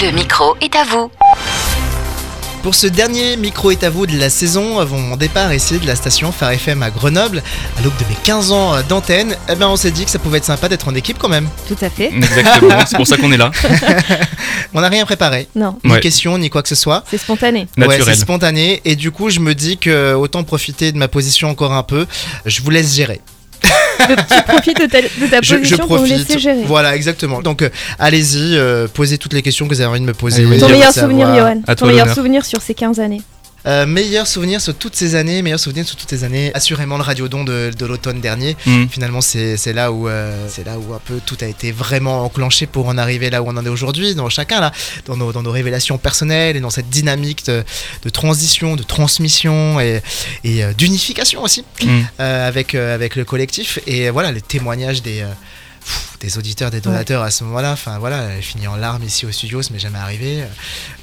[0.00, 1.10] Le micro est à vous.
[2.62, 5.86] Pour ce dernier micro est à vous de la saison, avant mon départ ici de
[5.86, 7.42] la station Phare FM à Grenoble,
[7.78, 10.38] à l'aube de mes 15 ans d'antenne, eh ben on s'est dit que ça pouvait
[10.38, 11.48] être sympa d'être en équipe quand même.
[11.68, 12.06] Tout à fait.
[12.14, 13.50] Exactement, c'est pour ça qu'on est là.
[14.76, 16.00] On n'a rien préparé, Non, ni Ouais.
[16.00, 17.04] question, ni quoi que ce soit.
[17.08, 17.68] c'est spontané.
[17.76, 18.14] Ouais, Naturel.
[18.16, 21.72] c'est spontané et du coup je me dis que autant profiter de ma position encore
[21.74, 22.06] un peu.
[22.46, 23.20] Je vous laisse gérer.
[24.08, 26.62] Tu profites de ta, de ta Je, je position pour me laisser gérer.
[26.64, 27.40] Voilà, exactement.
[27.42, 27.68] Donc euh,
[27.98, 30.44] allez-y, euh, posez toutes les questions que vous avez envie de me poser.
[30.46, 31.10] Allez, Ton meilleur savoir.
[31.10, 31.74] souvenir, Johan.
[31.76, 33.22] Ton meilleur souvenir sur ces 15 années.
[33.66, 36.50] Euh, meilleur souvenir sur toutes ces années, meilleur souvenir sur toutes ces années.
[36.54, 38.56] Assurément le radiodon de, de l'automne dernier.
[38.66, 38.86] Mm.
[38.90, 42.66] Finalement, c'est là où euh, c'est là où un peu tout a été vraiment enclenché
[42.66, 44.70] pour en arriver là où on en est aujourd'hui, dans chacun là,
[45.06, 47.64] dans nos, dans nos révélations personnelles et dans cette dynamique de,
[48.02, 50.02] de transition, de transmission et,
[50.44, 52.02] et euh, d'unification aussi Mm.
[52.20, 53.78] euh, avec avec le collectif.
[53.86, 55.24] Et voilà, les témoignages des
[56.24, 57.72] des auditeurs, des donateurs à ce moment-là.
[57.72, 60.42] Enfin voilà, elle finit en larmes ici au studio, ça m'est jamais arrivé.
[60.42, 60.46] Euh,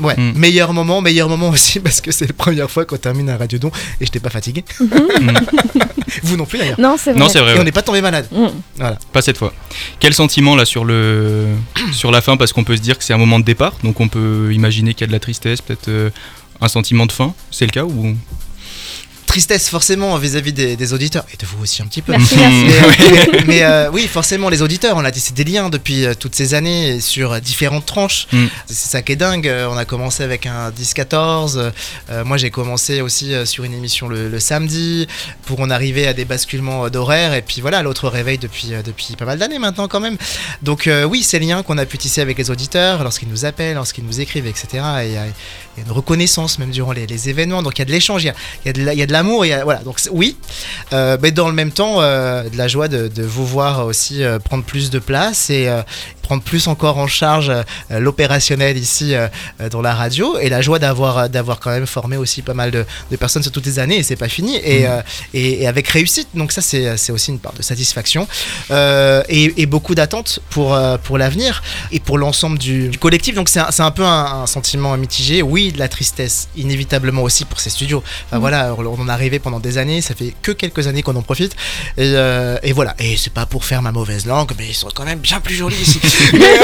[0.00, 0.32] Ouais, Mm.
[0.38, 3.70] meilleur moment, meilleur moment aussi parce que c'est la première fois qu'on termine un radiodon
[4.00, 4.64] et j'étais pas fatigué.
[6.22, 6.80] Vous non plus d'ailleurs.
[6.80, 7.20] Non, c'est vrai.
[7.20, 7.56] Non, c'est vrai.
[7.56, 8.26] Et on n'est pas tombé malade.
[8.32, 8.84] Mm.
[9.12, 9.52] Pas cette fois.
[10.00, 11.46] Quel sentiment là sur le
[11.92, 12.36] sur la fin?
[12.36, 14.94] Parce qu'on peut se dire que c'est un moment de départ, donc on peut imaginer
[14.94, 16.10] qu'il y a de la tristesse, peut-être euh,
[16.60, 17.34] un sentiment de fin.
[17.50, 18.16] C'est le cas ou?
[19.38, 22.10] Tristesse forcément vis-à-vis des, des auditeurs et de vous aussi un petit peu.
[22.10, 22.66] Merci, merci.
[23.32, 26.34] Mais, mais, euh, oui, forcément, les auditeurs, on a tissé des liens depuis euh, toutes
[26.34, 28.26] ces années sur euh, différentes tranches.
[28.32, 28.46] Mm.
[28.66, 29.46] C'est ça qui est dingue.
[29.46, 31.70] Euh, On a commencé avec un 10-14.
[32.10, 35.06] Euh, moi, j'ai commencé aussi euh, sur une émission le, le samedi
[35.46, 37.32] pour en arriver à des basculements euh, d'horaire.
[37.34, 40.16] Et puis voilà, l'autre réveil depuis, euh, depuis pas mal d'années maintenant, quand même.
[40.62, 43.76] Donc, euh, oui, ces liens qu'on a pu tisser avec les auditeurs lorsqu'ils nous appellent,
[43.76, 44.66] lorsqu'ils nous écrivent, etc.
[44.72, 45.26] Et il y, a
[45.76, 47.62] il y a une reconnaissance même durant les, les événements.
[47.62, 48.34] Donc, il y a de l'échange, il y a,
[48.70, 49.64] y de la- il y a de l'amour.
[49.64, 50.36] Voilà, donc oui.
[50.92, 54.38] Euh, mais dans le même temps, euh, de la joie de, vous voir aussi euh,
[54.38, 55.68] prendre plus de place et
[56.28, 57.62] prendre plus encore en charge euh,
[58.00, 59.28] l'opérationnel ici euh,
[59.62, 60.38] euh, dans la radio.
[60.38, 63.50] Et la joie d'avoir d'avoir quand même formé aussi pas mal de, de personnes sur
[63.52, 63.96] toutes les années.
[63.96, 64.56] Et c'est pas fini.
[64.56, 64.84] Et,
[65.32, 66.28] et, et avec réussite.
[66.34, 68.28] Donc ça c'est aussi une part de satisfaction.
[68.70, 71.62] Euh, et, et beaucoup d'attentes pour pour l'avenir
[71.92, 73.34] et pour l'ensemble du, du collectif.
[73.34, 75.40] Donc c'est un, un peu un, un sentiment mitigé.
[75.42, 78.02] Oui de la tristesse inévitablement aussi pour ces studios.
[78.26, 78.40] Enfin Mhm.
[78.46, 80.00] voilà on on en est arrivé pendant des années.
[80.02, 81.54] Ça fait que quelques années qu'on en profite.
[81.96, 82.94] Et, euh, et voilà.
[82.98, 85.54] Et c'est pas pour faire ma mauvaise langue mais ils sont quand même bien plus
[85.54, 86.00] jolis ici
[86.32, 86.58] mais,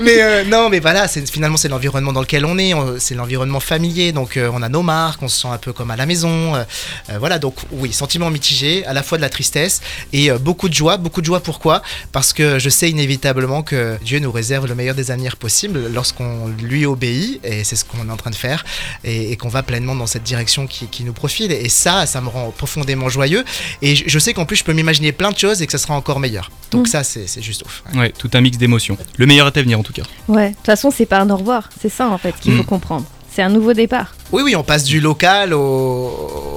[0.00, 3.14] mais, euh, non mais voilà c'est finalement c'est l'environnement dans lequel on est on- c'est
[3.14, 4.12] l'environnement familier.
[4.12, 6.54] Donc euh, on a nos marques on se sent un peu comme à la maison
[6.54, 6.64] euh,
[7.10, 7.38] euh, voilà.
[7.38, 9.80] Donc oui sentiment mitigé à la fois de la tristesse
[10.12, 10.96] et euh, beaucoup de joie.
[10.96, 11.82] Beaucoup de joie pourquoi?
[12.12, 16.48] Parce que je sais inévitablement que Dieu nous réserve le meilleur des avenirs possibles lorsqu'on
[16.62, 18.64] lui obéit et c'est ce qu'on est en train de faire
[19.04, 21.52] et, et qu'on va pleinement dans cette direction qui, qui nous profile.
[21.52, 23.44] Et ça ça me rend profondément joyeux.
[23.82, 25.78] Et je, je sais qu'en plus je peux m'imaginer plein de choses et que ça
[25.78, 26.50] sera encore meilleur.
[26.70, 26.86] Donc Mm.
[26.90, 27.82] ça c'est c'est juste ouf.
[27.92, 28.00] Ouais.
[28.00, 28.69] ouais, tout un mix d'émotions.
[29.16, 30.02] Le meilleur est à venir en tout cas.
[30.28, 31.68] Ouais, de toute façon, c'est pas un au revoir.
[31.80, 32.58] C'est ça, en fait, qu'il Mm.
[32.58, 33.04] faut comprendre.
[33.32, 34.14] C'est un nouveau départ.
[34.32, 36.49] Oui, oui, on passe du local au,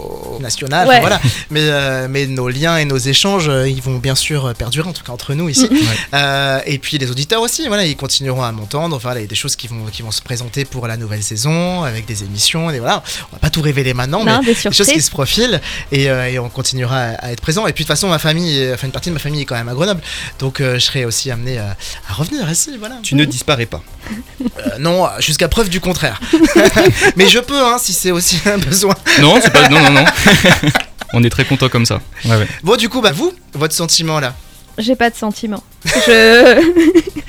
[0.43, 0.95] au national, Ouais.
[0.97, 1.21] enfin, voilà.
[1.49, 4.87] Mais, euh, mais nos liens et nos échanges, euh, ils vont bien sûr euh, perdurer,
[4.89, 5.67] en tout cas entre nous ici.
[5.69, 5.77] Mhm.
[5.77, 5.85] Ouais.
[6.13, 8.95] Euh, et puis les auditeurs aussi, voilà, ils continueront à m'entendre.
[8.95, 10.97] Enfin, voilà, il y a des choses qui vont, qui vont se présenter pour la
[10.97, 12.69] nouvelle saison, avec des émissions.
[12.71, 15.11] Et voilà, on va pas tout révéler maintenant, non, mais des des choses qui se
[15.11, 15.61] profilent
[15.91, 17.65] et, euh, et on continuera à, à être présent.
[17.67, 19.55] Et puis de toute façon, ma famille, enfin une partie de ma famille est quand
[19.55, 20.01] même à Grenoble,
[20.39, 21.75] donc euh, je serai aussi amené à,
[22.09, 22.95] à revenir ici, voilà.
[23.03, 23.81] Tu ne disparais pas.
[24.11, 26.19] Euh, non, jusqu'à preuve du contraire.
[27.15, 28.95] mais je peux, hein, si c'est aussi un besoin.
[29.21, 29.69] Non, c'est pas.
[29.69, 30.03] Non, non, non.
[31.13, 32.01] on est très content comme ça.
[32.25, 32.47] Ouais, ouais.
[32.63, 34.33] Bon, du coup, bah vous, votre sentiment là.
[34.77, 35.63] J'ai pas de sentiment.
[35.85, 36.71] Je.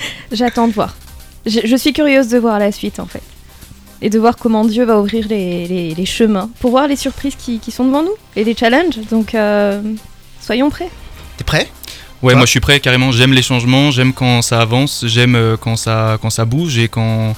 [0.32, 0.94] J'attends de voir.
[1.47, 3.22] Je, je suis curieuse de voir la suite, en fait.
[4.03, 6.50] Et de voir comment Dieu va ouvrir les, les- les chemins.
[6.60, 8.15] Pour voir les surprises qui, qui sont devant nous.
[8.37, 8.98] Et les challenges.
[9.10, 9.81] Donc, euh,
[10.41, 10.88] soyons prêts.
[11.36, 11.69] T'es prêt?
[12.22, 12.38] Ouais, Toi?
[12.38, 13.12] moi je suis prêt carrément.
[13.12, 16.88] J'aime les changements, j'aime quand ça avance, j'aime euh, quand ça quand ça bouge et
[16.88, 17.36] quand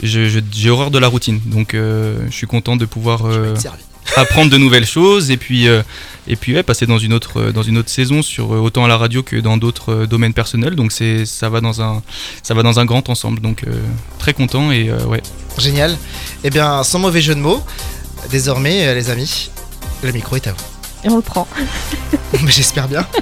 [0.00, 1.40] j'ai horreur de la routine.
[1.44, 3.82] Donc euh, je suis content de pouvoir Je vais euh, être servi.
[4.20, 5.82] Apprendre de nouvelles choses et puis euh,
[6.26, 8.84] et puis ouais, passer dans une autre euh, dans une autre saison sur euh, autant
[8.84, 10.76] à la radio que dans d'autres domaines personnels.
[10.76, 12.02] Donc c'est ça va dans un
[12.42, 13.40] ça va dans un grand ensemble.
[13.40, 13.80] Donc euh,
[14.18, 15.22] très content et euh, ouais.
[15.56, 15.96] Génial.
[16.44, 17.62] Eh bien, sans mauvais jeu de mots,
[18.30, 19.50] désormais, les amis,
[20.02, 20.64] le micro est à vous.
[21.04, 21.48] Et on le prend.
[22.46, 23.06] J'espère bien.